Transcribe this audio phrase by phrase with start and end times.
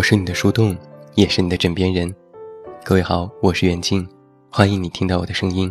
[0.00, 0.74] 我是你的树洞，
[1.14, 2.10] 也是你的枕边人。
[2.82, 4.08] 各位好，我是远近，
[4.48, 5.70] 欢迎你听到我的声音。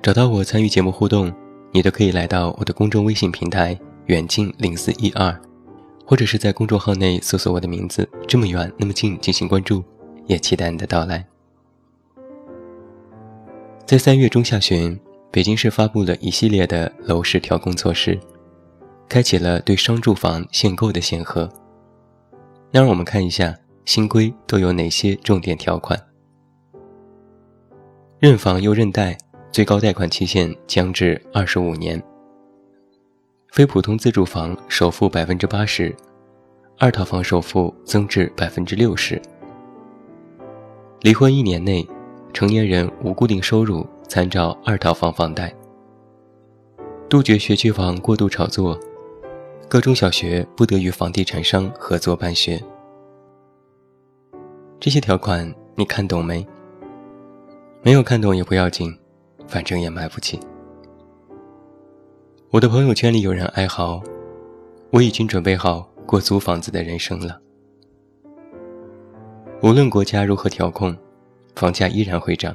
[0.00, 1.30] 找到我参与节目互动，
[1.70, 5.38] 你都可以来到我的公众微信平台远近零四一二，
[6.06, 9.84] 或者是在公众号内搜索我的名字这么远那么近进行关注，
[10.24, 11.22] 也期待你的到来。
[13.84, 14.98] 在三月中下旬，
[15.30, 18.18] 北京市发布了一系列的楼市调控措施，
[19.10, 21.46] 开启了对商住房限购的限河。
[22.70, 25.98] 那让我们看一下新规都有哪些重点条款。
[28.18, 29.16] 认房又认贷，
[29.50, 32.00] 最高贷款期限将至二十五年。
[33.50, 35.94] 非普通自住房首付百分之八十，
[36.78, 39.20] 二套房首付增至百分之六十。
[41.00, 41.84] 离婚一年内，
[42.32, 45.52] 成年人无固定收入参照二套房房贷。
[47.08, 48.78] 杜绝学区房过度炒作。
[49.70, 52.60] 各中小学不得与房地产商合作办学。
[54.80, 56.44] 这些条款你看懂没？
[57.80, 58.92] 没有看懂也不要紧，
[59.46, 60.40] 反正也买不起。
[62.50, 64.02] 我的朋友圈里有人哀嚎
[64.90, 67.40] ：“我已经准备好过租房子的人生了。”
[69.62, 70.96] 无论国家如何调控，
[71.54, 72.52] 房价依然会涨，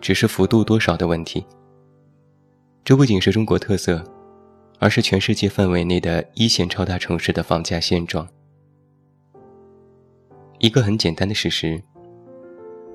[0.00, 1.46] 只是幅度多少的问题。
[2.82, 4.04] 这不仅是中国特色。
[4.78, 8.28] 而是全世界范围内的一线超大城市的房价现状。
[10.58, 11.82] 一个很简单的事实：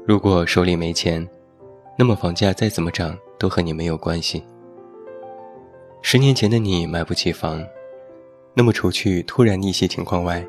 [0.06, 1.28] 如果手里没钱，
[1.98, 4.44] 那么房价再怎么涨都和你没有关系。
[6.02, 7.64] 十年前的你买不起房，
[8.54, 10.46] 那么除去突然逆袭情况外，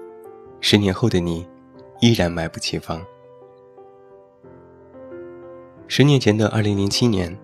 [0.60, 1.46] 十年后的你
[2.00, 3.04] 依然买不起房。
[5.88, 7.36] 十年前的二零零七年，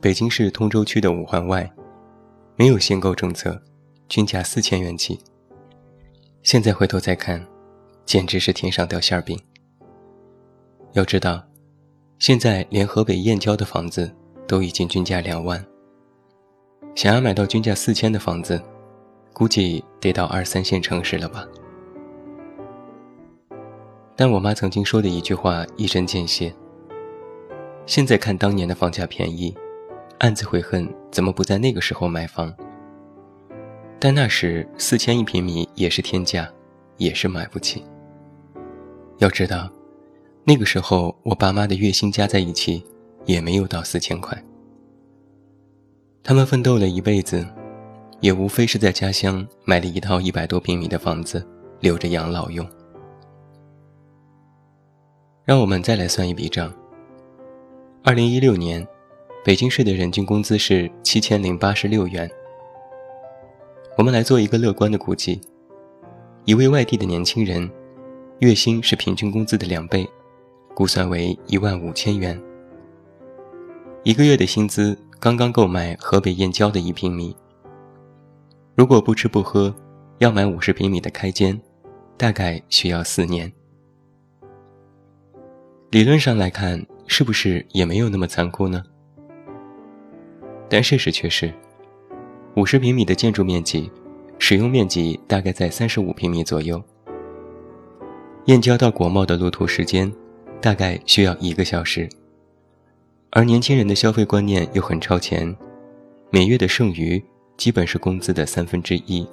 [0.00, 1.70] 北京市通州区的五环外。
[2.60, 3.58] 没有限购政策，
[4.06, 5.18] 均价四千元起。
[6.42, 7.42] 现在回头再看，
[8.04, 9.40] 简直是天上掉馅儿饼。
[10.92, 11.42] 要知道，
[12.18, 14.14] 现在连河北燕郊的房子
[14.46, 15.64] 都已经均价两万，
[16.94, 18.62] 想要买到均价四千的房子，
[19.32, 21.48] 估计得到二三线城市了吧？
[24.14, 26.54] 但我妈曾经说的一句话一针见血：
[27.86, 29.56] 现在看当年的房价便宜。
[30.20, 32.54] 暗自悔恨，怎么不在那个时候买房？
[33.98, 36.46] 但那时四千一平米也是天价，
[36.98, 37.82] 也是买不起。
[39.16, 39.70] 要知道，
[40.44, 42.84] 那个时候我爸妈的月薪加在一起
[43.24, 44.36] 也没有到四千块。
[46.22, 47.46] 他们奋斗了一辈子，
[48.20, 51.42] 也无非是在家乡买了一套一百多平米的房子，
[51.80, 52.68] 留着养老用。
[55.46, 56.70] 让我们再来算一笔账。
[58.04, 58.86] 二零一六年。
[59.42, 62.30] 北京市的人均工资是七千零八十六元。
[63.96, 65.40] 我们来做一个乐观的估计：
[66.44, 67.68] 一位外地的年轻人，
[68.40, 70.06] 月薪是平均工资的两倍，
[70.74, 72.38] 估算为一万五千元。
[74.02, 77.34] 一个月的薪资刚刚够买河北燕郊的一平米。
[78.74, 79.74] 如果不吃不喝，
[80.18, 81.58] 要买五十平米的开间，
[82.18, 83.50] 大概需要四年。
[85.90, 88.84] 理论上来看，是不是也没有那么残酷呢？
[90.70, 91.52] 但事实却是，
[92.54, 93.90] 五十平米的建筑面积，
[94.38, 96.80] 使用面积大概在三十五平米左右。
[98.44, 100.10] 燕郊到国贸的路途时间，
[100.60, 102.08] 大概需要一个小时。
[103.30, 105.54] 而年轻人的消费观念又很超前，
[106.30, 107.20] 每月的剩余
[107.56, 109.26] 基本是工资的三分之一。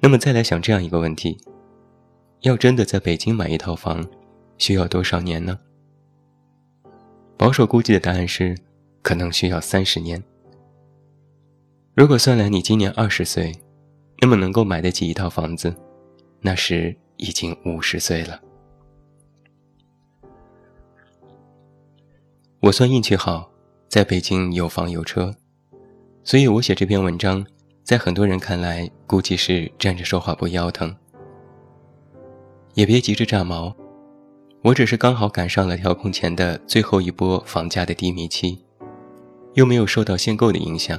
[0.00, 1.38] 那么再来想这样一个问题：
[2.42, 4.06] 要真的在北京买一套房，
[4.58, 5.58] 需要多少年呢？
[7.38, 8.54] 保守估计的答案是。
[9.10, 10.22] 可能需要三十年。
[11.96, 13.52] 如果算来你今年二十岁，
[14.20, 15.74] 那么能够买得起一套房子，
[16.40, 18.40] 那时已经五十岁了。
[22.60, 23.50] 我算运气好，
[23.88, 25.34] 在北京有房有车，
[26.22, 27.44] 所以我写这篇文章，
[27.82, 30.94] 在很多人看来估计是站着说话不腰疼。
[32.74, 33.74] 也别急着炸毛，
[34.62, 38.64] 我只是刚好赶上了调控前的最后一波房价的低迷期。
[39.54, 40.98] 又没有受到限购的影响，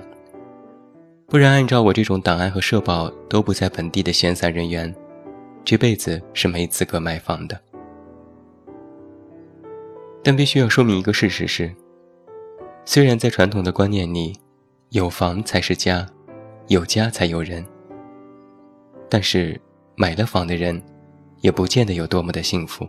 [1.28, 4.94] 不然按照我这种档案和社保都不在本地的闲散人员，
[5.64, 7.60] 这辈子是没资格买房的。
[10.22, 11.74] 但必须要说明一个事实是：
[12.86, 14.38] 虽然在传统的观念里，
[14.90, 16.06] 有房才是家，
[16.68, 17.66] 有家才有人，
[19.10, 19.60] 但是
[19.96, 20.80] 买了房的人，
[21.40, 22.88] 也不见得有多么的幸福。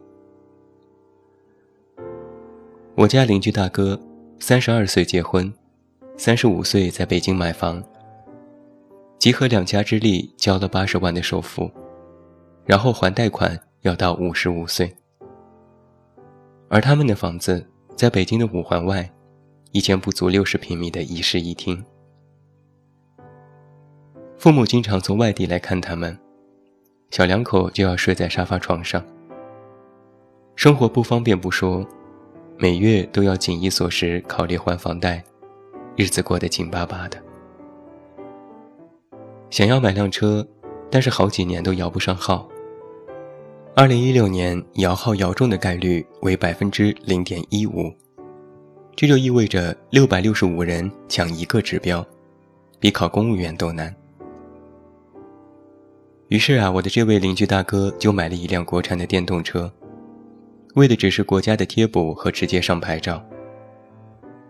[2.96, 3.98] 我家邻居大哥。
[4.44, 5.54] 三十二岁结婚，
[6.16, 7.80] 三十五岁在北京买房，
[9.16, 11.70] 集合两家之力交了八十万的首付，
[12.66, 14.92] 然后还贷款要到五十五岁。
[16.68, 19.08] 而他们的房子在北京的五环外，
[19.70, 21.80] 一间不足六十平米的一室一厅。
[24.36, 26.18] 父母经常从外地来看他们，
[27.12, 29.00] 小两口就要睡在沙发床上。
[30.56, 31.86] 生活不方便不说，
[32.62, 35.20] 每月都要紧衣缩食考虑还房贷，
[35.96, 37.20] 日子过得紧巴巴的。
[39.50, 40.46] 想要买辆车，
[40.88, 42.48] 但是好几年都摇不上号。
[43.74, 47.92] 二零一六年摇号摇中的概率为百分之零点一五，
[48.94, 52.06] 这就意味着六百六十五人抢一个指标，
[52.78, 53.92] 比考公务员都难。
[56.28, 59.68] 于是啊，我的这位邻居大哥就买了一辆国产的电动车，
[60.74, 63.24] 为的只是国家的贴补和直接上牌照。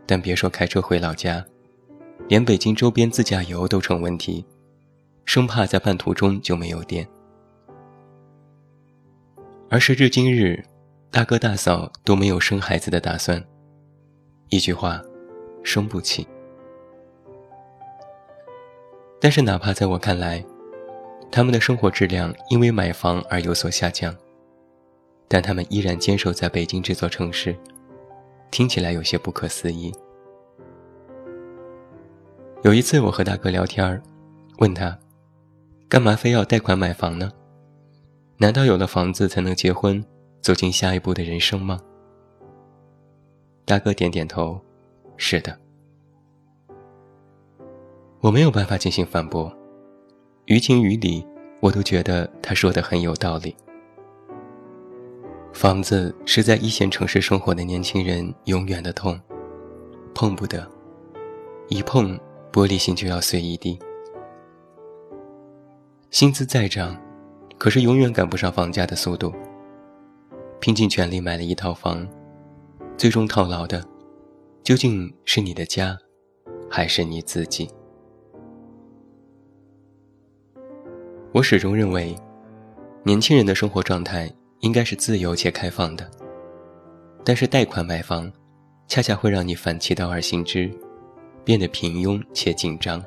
[0.07, 1.45] 但别说开车回老家，
[2.29, 4.45] 连北京周边自驾游都成问题，
[5.25, 7.07] 生怕在半途中就没有电。
[9.69, 10.63] 而时至今日，
[11.11, 13.43] 大哥大嫂都没有生孩子的打算。
[14.51, 15.01] 一句话，
[15.65, 16.27] 生不起。
[19.19, 20.45] 但是哪怕在我看来，
[21.31, 24.15] 他们的生活质量因为买房而有所下降，
[25.33, 27.57] 但他们依然坚守在北京这座城市，
[28.51, 29.91] 听起来有些不可思议。
[32.63, 34.03] 有一次我和大哥聊天
[34.59, 34.99] 问他，
[35.89, 37.33] 干嘛非要贷款买房呢？
[38.37, 40.05] 难道有了房子才能结婚，
[40.43, 41.81] 走进下一步的人生吗？
[43.65, 44.61] 大哥点点头，
[45.17, 45.59] 是的。
[48.21, 49.51] 我没有办法进行反驳，
[50.45, 51.27] 于情于理，
[51.61, 53.57] 我都觉得他说的很有道理。
[55.63, 59.17] 房子是在一线城市生活的年轻人永远的痛，
[60.13, 60.69] 碰不得，
[61.69, 62.19] 一碰
[62.53, 63.79] 玻璃心就要碎一地。
[66.11, 67.01] 薪资再涨。
[67.57, 69.33] 可是永远赶不上房价的速度。
[70.59, 72.05] 拼尽全力买了一套房，
[72.97, 73.85] 最终套牢的，
[74.65, 75.97] 究竟是你的家，
[76.69, 77.71] 还是你自己？
[81.31, 82.17] 我始终认为，
[83.05, 84.29] 年轻人的生活状态
[84.63, 86.11] 应该是自由且开放的。
[87.25, 88.33] 但是贷款买房，
[88.89, 90.69] 恰恰会让你反其道而行之，
[91.45, 93.01] 变得平庸且紧张。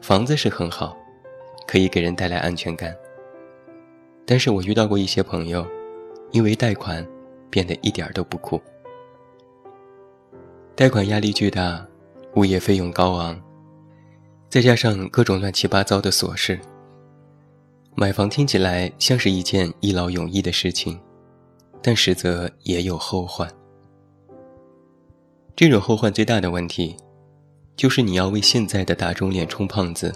[0.00, 0.96] 房子是很好。
[1.64, 2.94] 可以给人带来安全感，
[4.26, 5.64] 但是我遇到过一些朋友，
[6.32, 7.06] 因为贷款
[7.48, 8.60] 变得一点都不酷。
[10.74, 11.86] 贷款压力巨大，
[12.34, 13.40] 物业费用高昂，
[14.50, 16.58] 再加上各种乱七八糟的琐事，
[17.94, 20.98] 买房听起来像是一件一劳永逸的事情，
[21.82, 23.48] 但实则也有后患。
[25.54, 26.96] 这种后患最大的问题，
[27.76, 30.12] 就是你要为现在的打肿脸充胖子。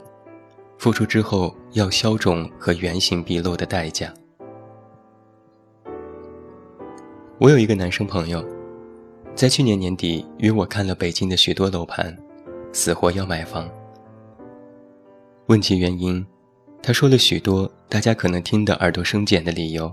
[0.78, 4.12] 付出之后要消肿和原形毕露的代价。
[7.38, 8.44] 我有一个男生朋友，
[9.34, 12.17] 在去年年底约我看了北京的许多楼盘，
[12.73, 13.71] 死活要买房。
[15.47, 16.26] 问其原因，
[16.83, 19.92] 他说了许多大家可能听得耳朵生茧的理由，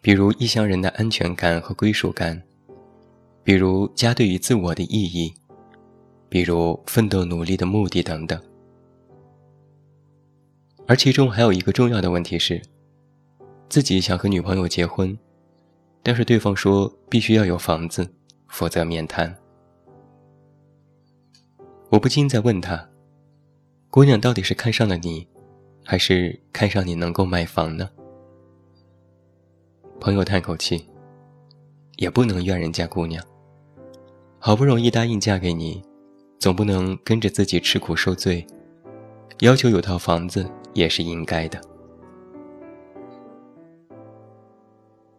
[0.00, 2.40] 比如异乡人的安全感和归属感，
[3.42, 5.34] 比如家对于自我的意义，
[6.28, 8.40] 比如奋斗努力的目的等等。
[10.86, 12.60] 而其中还有一个重要的问题是，
[13.68, 15.16] 自己想和女朋友结婚，
[16.02, 18.08] 但是对方说必须要有房子，
[18.48, 19.34] 否则免谈。
[21.88, 22.88] 我不禁在问他
[23.92, 25.28] ：“姑娘到底是看上了你，
[25.84, 27.90] 还是看上你能够买房呢？”
[30.00, 30.88] 朋友叹口气
[31.98, 33.22] ：“也不能怨人家姑娘，
[34.38, 35.82] 好不容易答应嫁给你，
[36.38, 38.46] 总不能跟着自己吃苦受罪，
[39.40, 41.60] 要求有套房子。”也是应该的。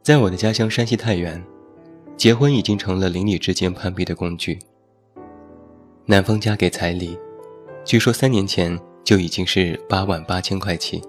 [0.01, 1.39] 在我的家乡山西太原，
[2.17, 4.57] 结婚已经成了邻里之间攀比的工具。
[6.07, 7.19] 男方家给彩礼，
[7.85, 11.01] 据说三年前就已经是八万八千块起，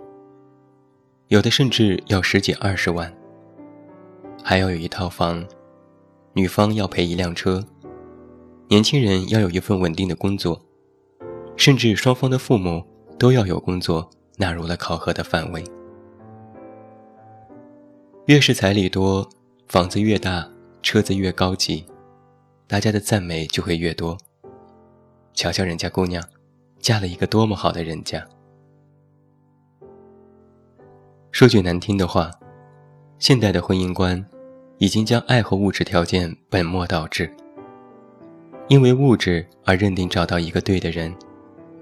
[1.29, 3.13] 有的甚至要十几二十万。
[4.43, 5.47] 还要有一套房，
[6.33, 7.65] 女方要赔一辆车，
[8.69, 10.61] 年轻人要有一份稳定的工作，
[11.57, 12.85] 甚至双方的父母
[13.19, 14.11] 都要有工作。
[14.37, 15.63] 纳入了考核的范围。
[18.27, 19.31] 越是彩礼多，
[19.69, 20.51] 房子越大，
[20.83, 21.87] 车子越高级，
[22.67, 24.19] 大家的赞美就会越多。
[25.35, 26.21] 瞧瞧人家姑娘，
[26.85, 28.23] 嫁了一个多么好的人家。
[31.33, 32.31] 说句难听的话，
[33.19, 34.23] 现代的婚姻观
[34.77, 37.35] 已经将爱和物质条件本末倒置，
[38.69, 41.11] 因为物质而认定找到一个对的人，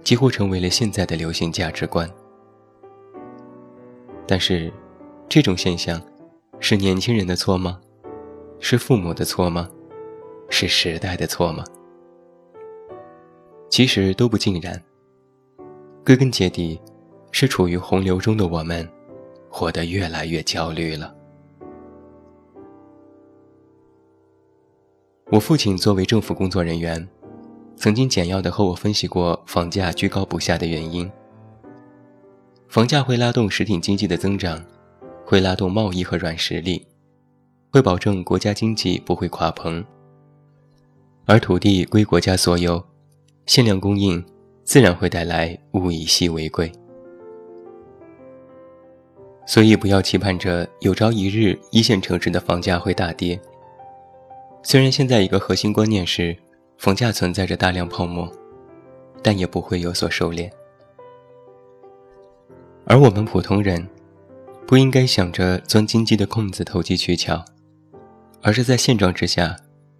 [0.04, 2.08] 几乎成为了现在的流行价值观。
[4.24, 4.72] 但是，
[5.28, 6.00] 这种现象，
[6.60, 7.80] 是年轻人的错吗？
[8.60, 9.68] 是父母的错吗？
[10.48, 11.64] 是时代的错吗？
[13.68, 14.80] 其实都不尽然。
[16.04, 16.80] 归根结底，
[17.30, 18.88] 是处于洪流中的我们，
[19.48, 21.14] 活得越来越焦虑了。
[25.30, 27.08] 我父亲作为政府工作人员，
[27.76, 31.08] 曾经简要的和我分析过房价居高不下的原因。
[32.68, 34.60] 房价会拉动实体经济的增长，
[35.24, 36.84] 会拉动贸易和软实力，
[37.70, 39.84] 会保证国家经济不会垮棚。
[41.26, 42.84] 而土地归国家所有，
[43.46, 44.22] 限量供应。
[44.64, 46.70] 自然会带来物以稀为贵，
[49.46, 53.38] 所以不要期盼着有朝一日一线城市的房价会大跌。
[54.62, 56.36] 虽然现在一个核心观念是
[56.78, 58.30] 房价存在着大量泡沫，
[59.20, 60.48] 但也不会有所收敛。
[62.86, 63.86] 而我们普通人，
[64.66, 67.44] 不应该想着钻经济的空子投机取巧，
[68.40, 69.56] 而是在现状之下，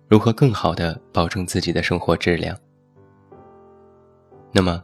[0.09, 2.57] 如何更好的保证自己的生活质量。
[4.54, 4.82] 那么，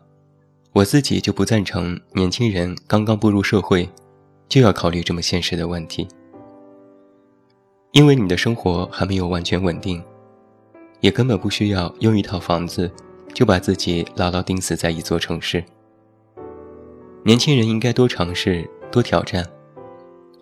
[0.73, 3.87] 我自己就不赞成年轻人刚刚步入社会，
[4.49, 6.09] 就要考虑这么现实的问题。
[7.93, 10.03] 因为你的生活还没有完全稳定，
[11.01, 12.91] 也根本不需要用一套房子
[13.35, 15.63] 就把自己牢牢钉死在一座城市。
[17.23, 19.47] 年轻人应该多尝试、多挑战，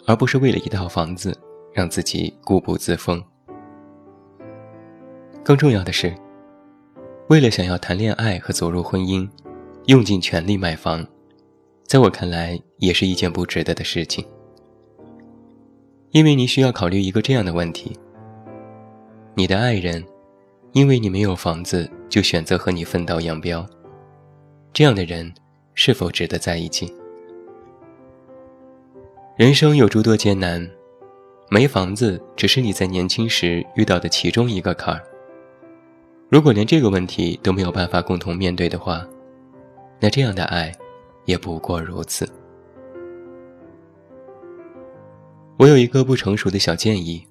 [0.07, 1.37] 而不是为了一套房子
[1.73, 3.21] 让自己固步自封。
[5.43, 6.15] 更重要的是。
[7.29, 9.29] 为了想要谈恋爱和走入婚姻，
[9.87, 11.05] 用尽全力买房，
[11.85, 14.25] 在我看来也是一件不值得的事情。
[16.13, 17.99] 因为你需要考虑一个这样的问题：
[19.35, 20.05] 你的爱人，
[20.71, 23.67] 因为你没有房子就选择和你分道扬镳，
[24.73, 25.35] 这样的人
[25.75, 26.95] 是否值得在一起？
[29.37, 30.65] 人生有诸多艰难，
[31.51, 35.03] 没房子只是你在年轻时遇到的其中一个坎儿。
[36.29, 39.07] 如果连这个问题都没有办法共同面对的话，
[40.01, 40.75] 那这样的爱
[41.25, 42.29] 也不过如此。
[45.57, 47.25] 我有一个不成熟的小建议：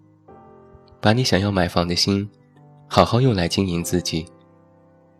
[1.02, 2.28] 把你想要买房的心，
[2.88, 4.26] 好好用来经营自己，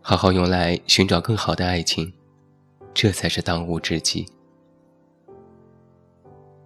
[0.02, 2.12] 好好用来寻找更好的爱情，
[2.94, 4.26] 这才是当务之急。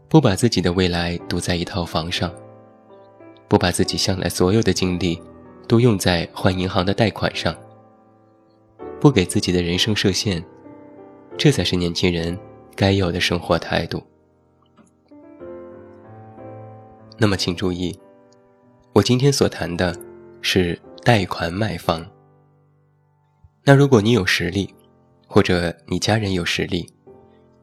[0.07, 2.31] 不把自己的未来赌在一套房上，
[3.47, 5.19] 不把自己向来所有的精力。
[5.69, 7.55] 都用在还银行的贷款上，
[8.99, 10.43] 不给自己的人生设限，
[11.38, 12.35] 这才是年轻人
[12.75, 14.01] 该有的生活态度。
[17.19, 17.95] 那么，请注意，
[18.93, 19.95] 我今天所谈的
[20.41, 22.03] 是贷款买房。
[23.63, 24.73] 那如果你有实力，
[25.27, 26.91] 或者你家人有实力，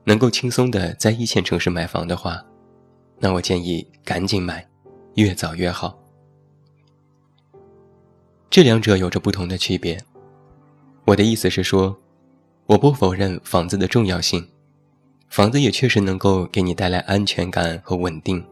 [0.04, 2.40] 能够轻松的在一线城市买房的话，
[3.18, 4.64] 那我建议赶紧买，
[5.14, 5.98] 越早越好。
[8.56, 10.02] 这两者有着不同的区别。
[11.04, 11.94] 我的意思是说，
[12.64, 14.48] 我不否认房子的重要性，
[15.28, 18.42] 房子也确实能够给你带来安全感和稳定，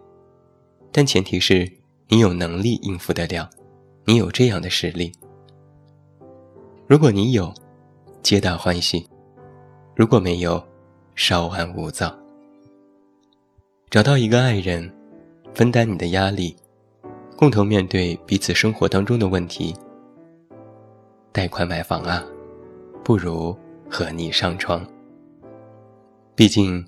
[0.93, 1.67] 但前提是
[2.09, 3.49] 你有能力应付得了，
[4.05, 5.11] 你有这样的实力。
[6.87, 7.51] 如果你有，
[8.21, 9.07] 皆大欢喜；
[9.97, 10.63] 如果没有，
[11.15, 12.15] 稍安勿躁。
[13.89, 14.95] 找到一个爱人，
[15.55, 16.55] 分担你的压力。
[17.37, 19.75] 共同面对彼此生活当中的问题。
[21.35, 22.25] 贷款买房啊，
[23.03, 23.53] 不如
[23.91, 24.87] 和你上床。
[26.37, 26.87] 毕竟，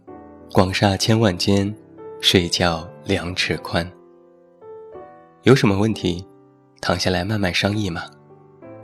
[0.52, 1.74] 广厦千万间，
[2.20, 3.84] 睡觉两尺宽。
[5.42, 6.24] 有什么问题，
[6.80, 8.04] 躺下来慢慢商议嘛，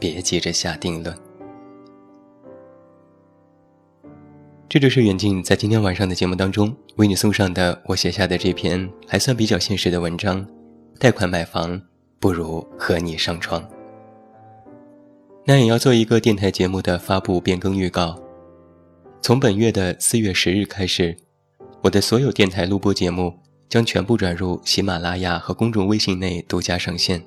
[0.00, 1.16] 别急着下定论。
[4.68, 10.44] 这就是远近在今天晚上的节目当中为你送上的我写下的这篇还算比较现实的文章。
[10.98, 11.80] 贷款买房
[12.18, 13.64] 不如和你上床。
[15.44, 18.16] 那也要做一个电台节目的发布变更预告。
[19.20, 21.16] 从本月的四月十日开始，
[21.82, 23.34] 我的所有电台录播节目
[23.68, 27.20] 将全部转入喜马拉雅和公众微信内独家上线，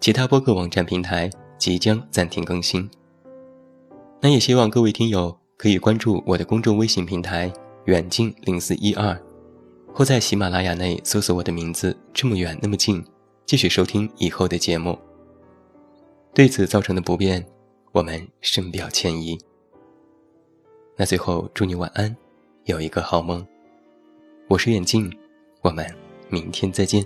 [0.00, 2.88] 其他播客网站平台即将暂停更新。
[4.20, 7.52] 那也希望各位听友可以关注我的公众微信平台
[7.86, 9.20] 远近零四一二。
[9.92, 13.04] 或在喜马拉雅内搜索我的名字，这么远那么近，
[13.46, 14.96] 继续收听以后的节目。
[16.38, 17.44] 对此造成的不便，
[17.90, 19.36] 我们深表歉意。
[20.94, 22.16] 那最后祝你晚安，
[22.66, 23.44] 有一个好梦。
[24.46, 25.12] 我是眼镜，
[25.62, 25.84] 我们
[26.28, 27.04] 明天再见。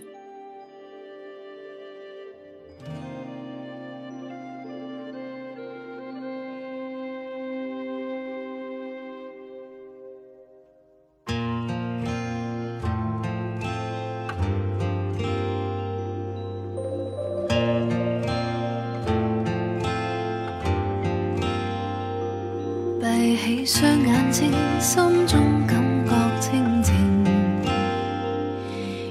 [23.36, 26.92] 起双眼睛，心中感觉清静。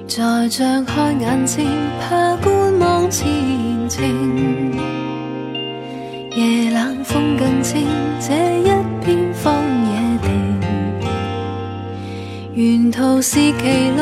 [0.08, 1.68] 再张开眼睛，
[2.00, 3.28] 怕观望前
[3.90, 4.04] 程。
[6.36, 7.88] 夜冷风更清，
[8.20, 8.64] 这一
[9.04, 9.54] 片荒
[9.86, 9.92] 野
[10.22, 10.30] 地，
[12.56, 14.02] 沿途是歧路，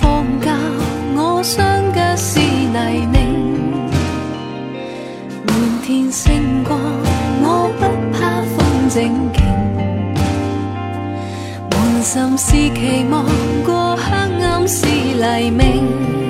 [0.00, 0.56] 放假，
[1.16, 3.14] 我雙腳是黎明。
[5.46, 5.50] 满
[5.84, 6.78] 天星光，
[7.42, 7.82] 我不
[8.12, 8.56] 怕风
[8.88, 8.96] 正
[9.32, 9.42] 劲。
[11.70, 13.24] 满心是期望，
[13.64, 14.02] 过黑
[14.42, 16.23] 暗是黎明。